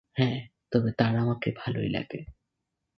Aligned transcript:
হ্যাঁ 0.17 0.37
তবে 0.71 0.89
তার 0.91 1.13
আমাকে 1.17 1.49
ভালোই 1.57 1.89
লাগে। 1.89 2.19